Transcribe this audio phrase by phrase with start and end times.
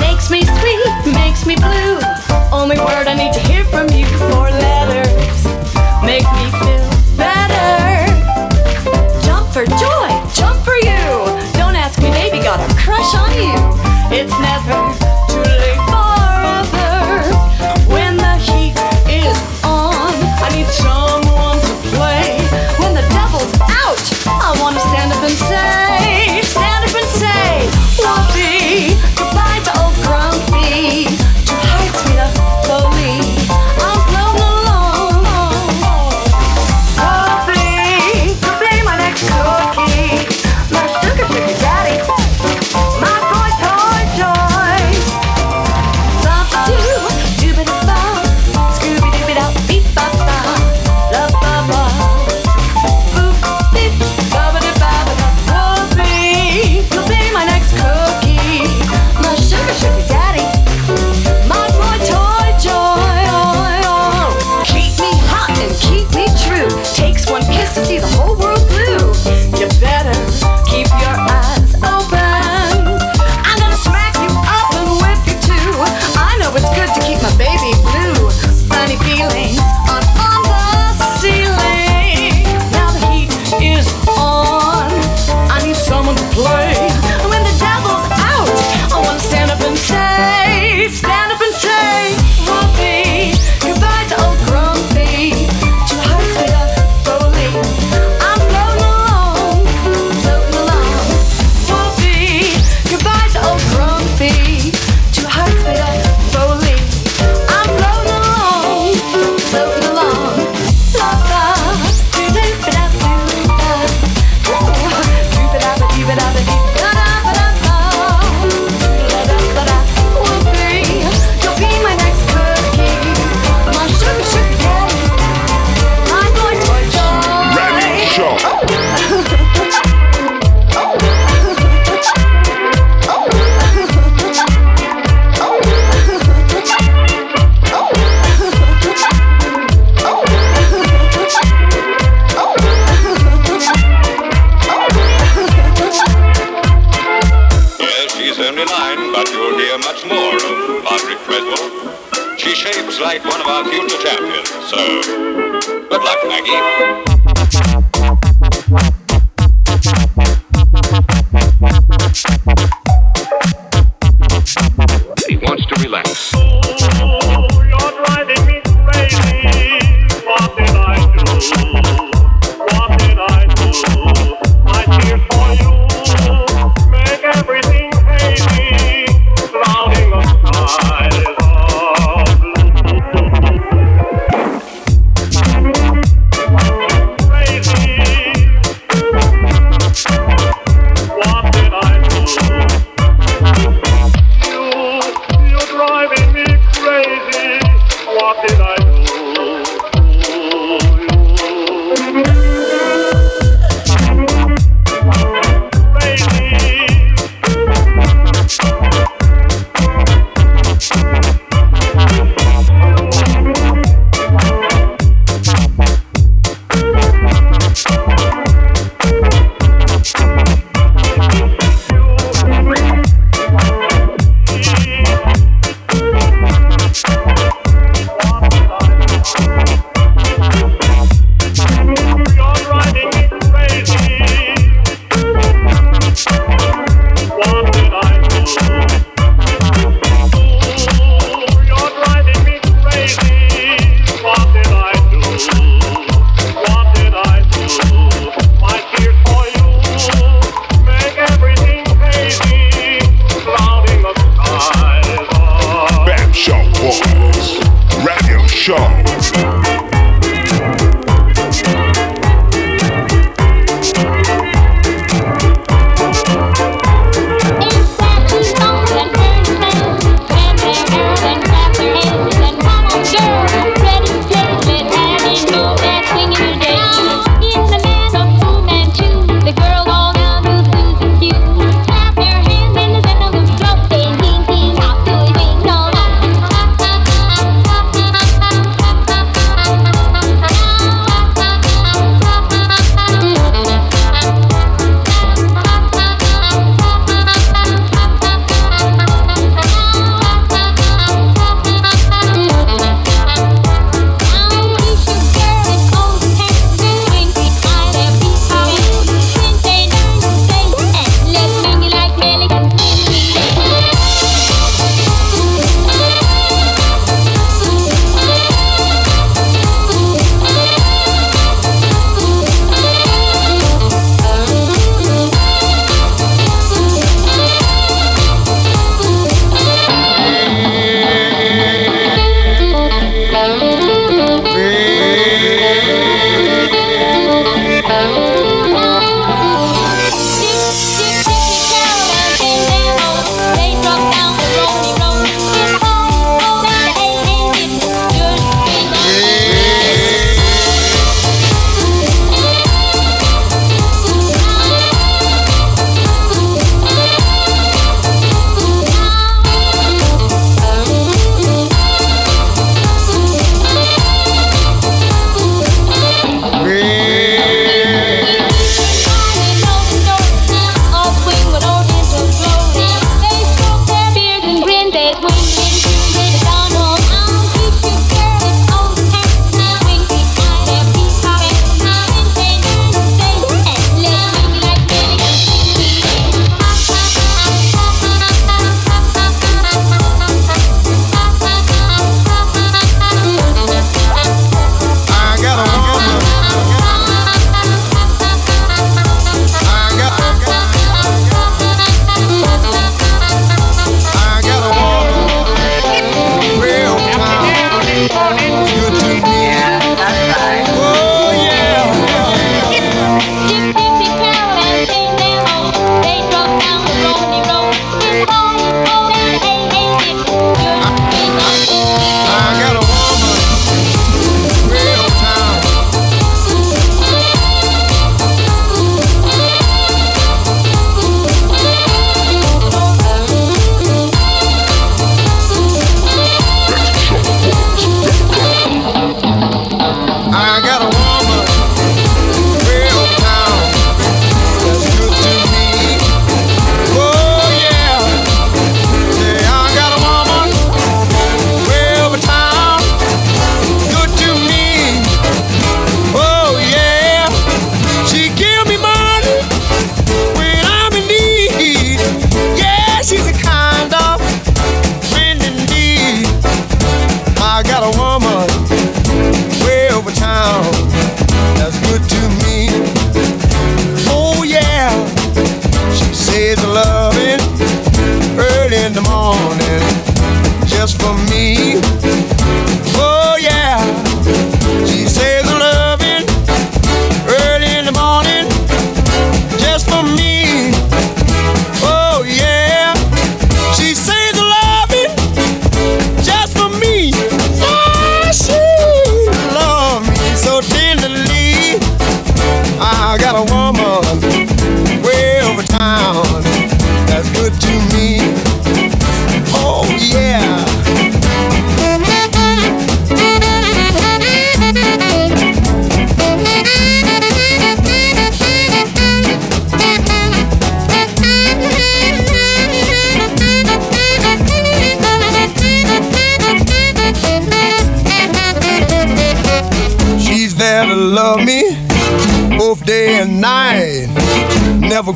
[0.00, 2.00] Makes me sweet, makes me blue.
[2.52, 5.44] Only word I need to hear from you, four letters.
[6.04, 8.06] Make me feel better.
[9.26, 11.04] Jump for joy, jump for you.
[11.58, 13.54] Don't ask me, baby, got a crush on you.
[14.10, 14.78] It's never
[15.28, 15.69] too late.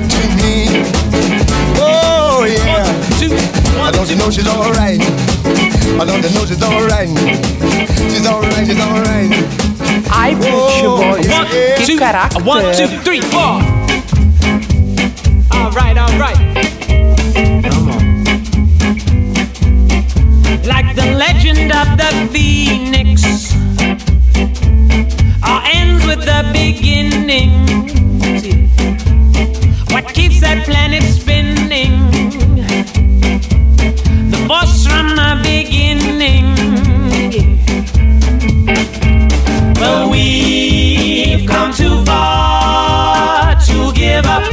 [0.00, 0.66] Good to me.
[1.78, 2.82] Oh yeah.
[3.80, 5.00] I don't you know she's alright.
[5.00, 7.08] I don't you know she's alright.
[8.10, 9.30] She's alright, she's alright.
[10.10, 10.50] Ai, Boys,
[10.82, 11.22] oh, One,
[11.86, 11.98] two,
[12.44, 13.62] one, two, three, four.
[15.54, 16.40] All right, all right.
[17.62, 18.24] Come on.
[20.64, 23.22] Like the legend of the phoenix,
[25.44, 27.93] all ends with the beginning.
[30.64, 32.10] Planet spinning?
[34.30, 36.54] The force from the beginning.
[39.78, 44.44] Well, we've come too far to give up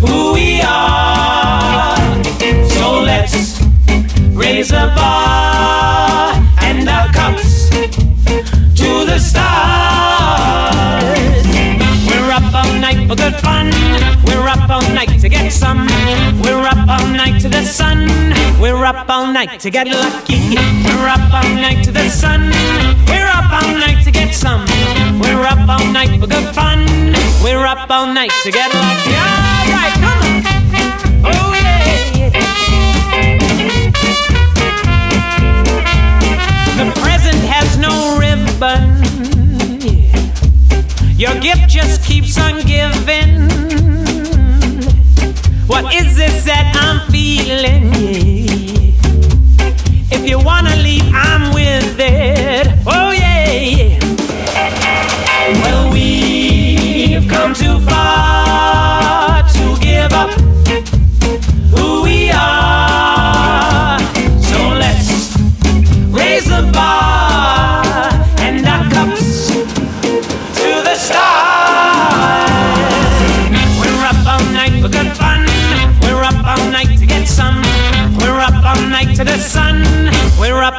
[0.00, 2.24] who we are.
[2.68, 3.60] So let's
[4.34, 5.01] raise a
[15.22, 15.86] to get some.
[16.42, 18.08] We're up all night to the sun.
[18.60, 20.56] We're up all night to get lucky.
[20.84, 22.50] We're up all night to the sun.
[23.06, 24.66] We're up all night to get some.
[25.20, 26.86] We're up all night for good fun.
[27.40, 29.14] We're up all night to get lucky.
[29.14, 30.42] All right, come on.
[31.30, 32.30] Oh yeah.
[36.78, 38.82] The present has no ribbon.
[41.16, 43.91] Your gift just keeps on giving.
[45.72, 47.88] What is this that I'm feeling?
[50.10, 52.68] If you wanna leave, I'm with it.
[52.86, 53.98] Oh yeah.
[55.62, 58.11] Well, we've come too far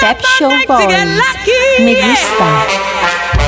[0.00, 1.20] Pep Show Boys.
[1.84, 3.39] Me gusta.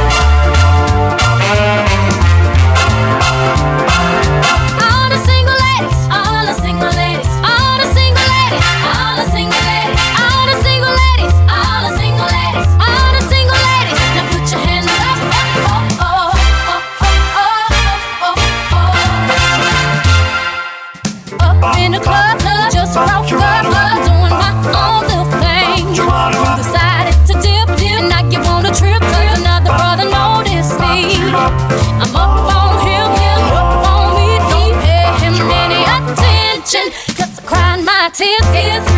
[38.50, 38.91] My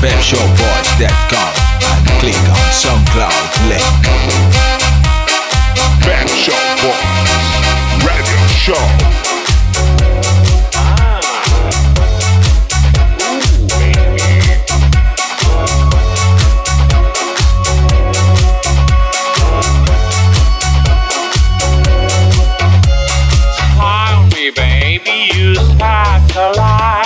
[0.00, 1.52] PepShowBoys.com
[1.92, 3.84] and click on SoundCloud link.
[6.00, 7.32] Pep Show Boys
[8.06, 9.20] Radio Show.
[24.56, 26.99] baby, you sparkle light.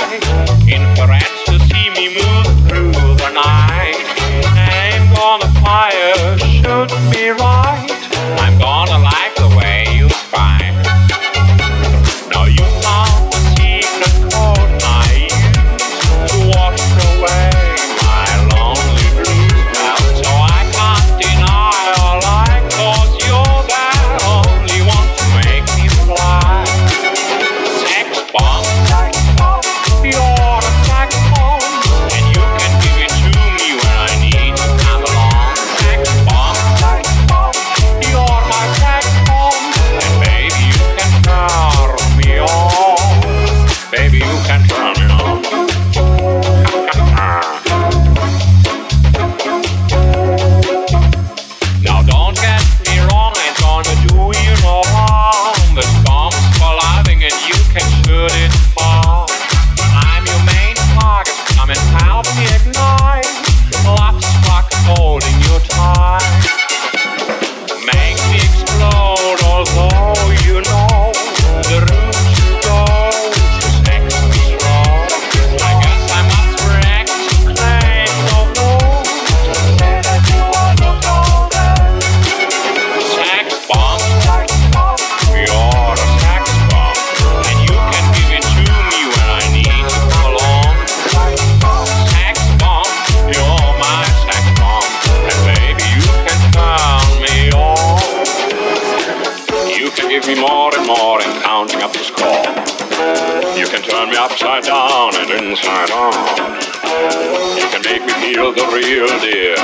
[108.44, 109.56] feel the real deal.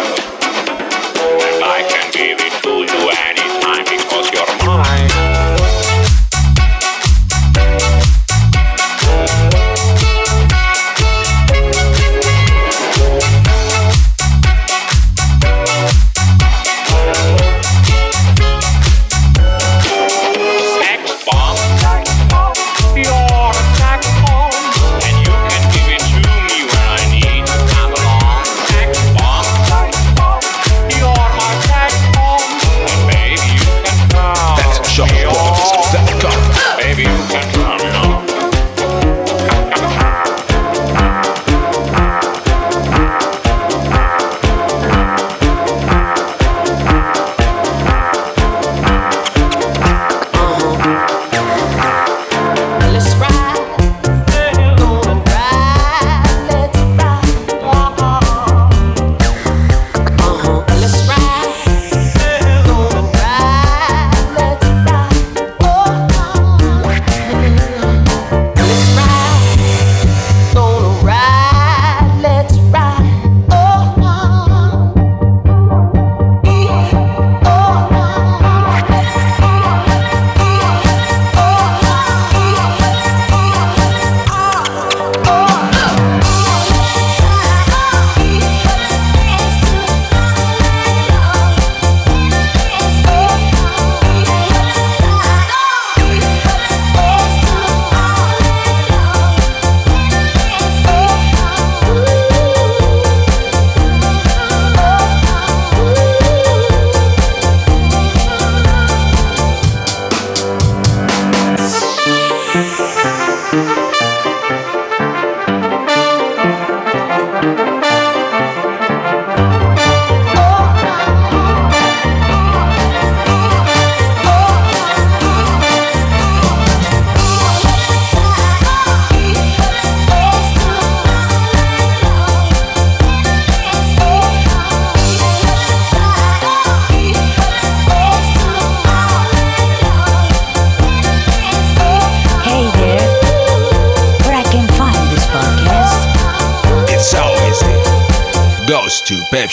[1.42, 3.59] And I can give it to you anytime.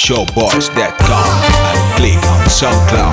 [0.07, 1.35] Show boys that come
[1.67, 3.06] and click on SoundCloud.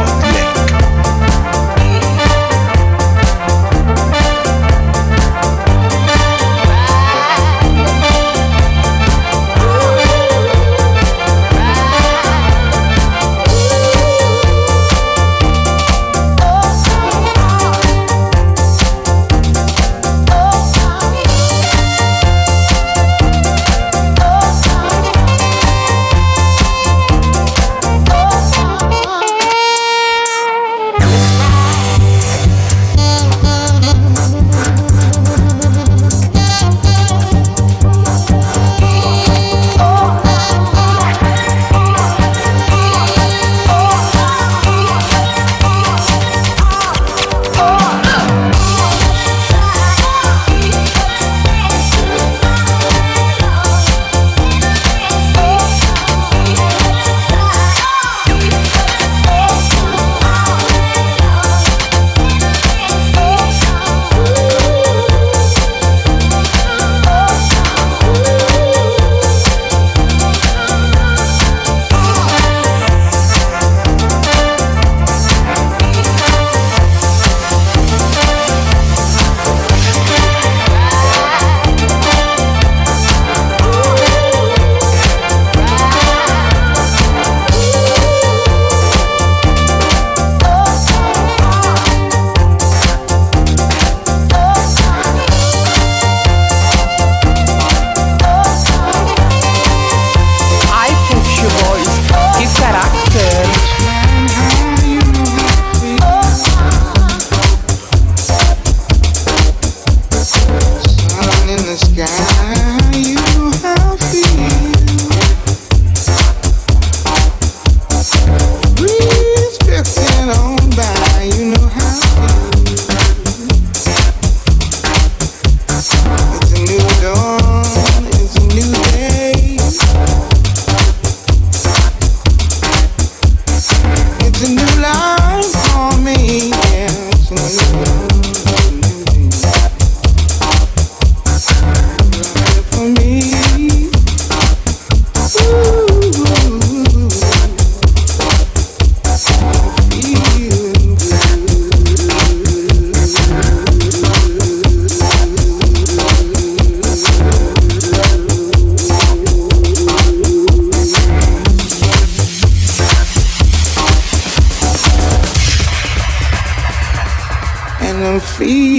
[168.40, 168.73] And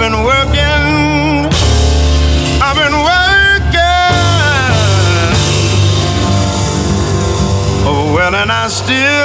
[0.00, 1.44] been working,
[2.62, 3.80] I've been working.
[7.84, 9.19] Oh, well, and I still.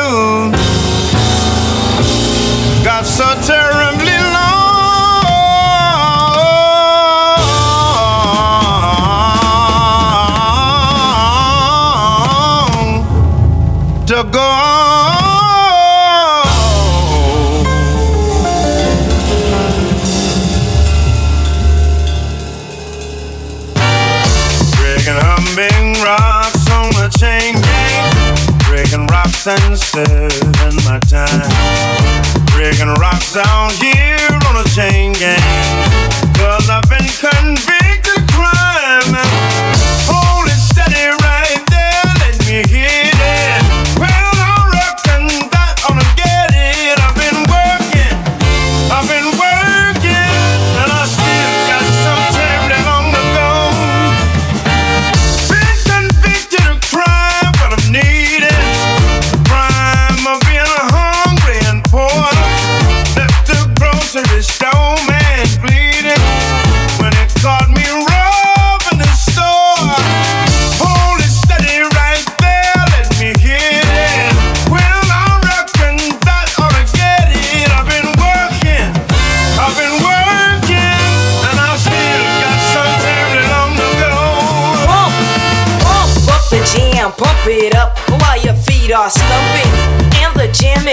[33.35, 33.83] sound.
[33.83, 33.94] Yeah.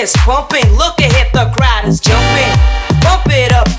[0.02, 0.68] is pumping.
[0.72, 2.52] Look ahead, the crowd is jumping.
[3.02, 3.71] Pump it up.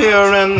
[0.00, 0.59] here and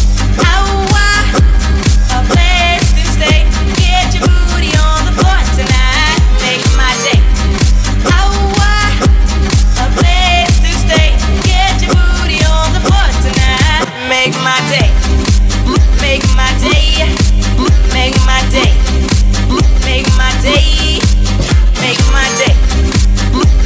[14.11, 14.91] make my day.
[16.03, 17.07] Make my day.
[17.95, 18.71] Make my day.
[19.87, 20.99] Make my day.
[21.79, 22.53] Make my day.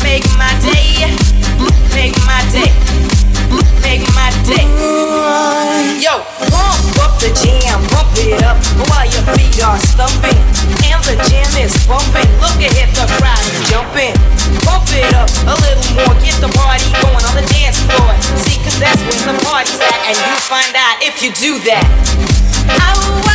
[0.06, 1.10] Make my day.
[1.96, 2.70] Make my day.
[3.82, 4.66] Make my day.
[6.06, 6.14] Yo,
[6.54, 6.85] one.
[6.96, 8.58] Bump the jam, bump it up
[8.90, 9.80] while your feet are.
[10.86, 12.28] And the jam is bumping.
[12.42, 14.16] Look ahead, the crowd is jumping.
[14.66, 16.16] Bump it up a little more.
[16.24, 18.16] Get the party going on the dance floor.
[18.80, 20.00] That's where the party's at.
[20.08, 21.86] And you find out if you do that.
[22.68, 23.35] Oh,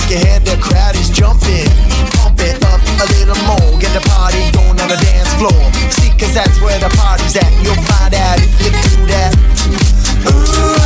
[0.00, 1.68] once you hear the crowd is jumping,
[2.16, 3.78] pump it up a little more.
[3.78, 5.72] Get the party going on the dance floor.
[5.90, 7.52] See, cause that's where the party's at.
[7.62, 10.76] You'll find out if you do that.
[10.76, 10.79] Ooh.